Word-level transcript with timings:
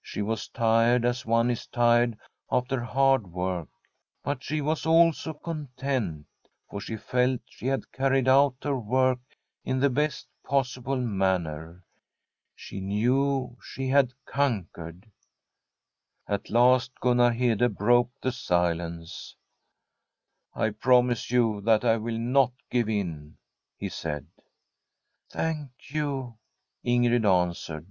She 0.00 0.22
was 0.22 0.48
tired, 0.48 1.04
as 1.04 1.26
one 1.26 1.50
is 1.50 1.66
tired 1.66 2.16
after 2.50 2.80
hard 2.80 3.26
work; 3.30 3.68
but 4.22 4.42
she 4.42 4.62
was 4.62 4.86
also 4.86 5.34
content, 5.34 6.24
for 6.70 6.80
she 6.80 6.96
felt 6.96 7.42
she 7.50 7.66
had 7.66 7.92
carried 7.92 8.26
out 8.26 8.54
her 8.62 8.80
work 8.80 9.18
in 9.62 9.80
the 9.80 9.90
best 9.90 10.26
possible 10.42 10.96
manner. 10.96 11.84
She 12.54 12.80
knew 12.80 13.58
she 13.62 13.88
had 13.88 14.14
conquered. 14.24 15.10
At 16.26 16.48
last 16.48 16.98
Gunnar 17.02 17.32
Hede 17.32 17.74
broke 17.74 18.08
the 18.22 18.32
silence. 18.32 19.36
* 19.98 20.56
Ipromise 20.56 21.30
you 21.30 21.60
that 21.60 21.84
I 21.84 21.98
will 21.98 22.18
not 22.18 22.52
give 22.70 22.88
in/ 22.88 23.36
he 23.76 23.90
said. 23.90 24.28
* 24.82 25.28
Thank 25.30 25.72
you/ 25.90 26.38
Ing^d 26.86 27.30
answered. 27.30 27.86